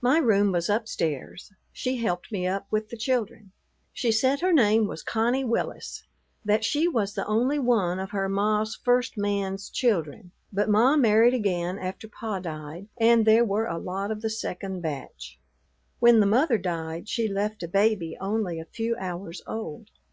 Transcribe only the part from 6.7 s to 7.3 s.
was the